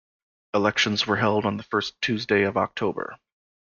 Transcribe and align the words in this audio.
Elections 0.55 1.05
were 1.05 1.17
held 1.17 1.45
on 1.45 1.57
the 1.57 1.61
first 1.63 1.93
Tuesday 2.01 2.41
of 2.41 2.57
October. 2.57 3.19